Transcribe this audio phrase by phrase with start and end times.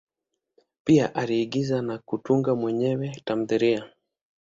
[0.83, 3.89] Pia aliigiza na kutunga mwenyewe tamthilia.